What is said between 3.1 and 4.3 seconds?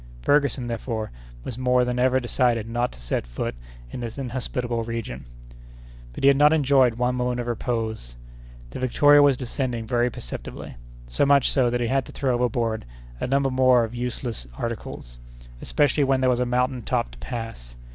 foot in this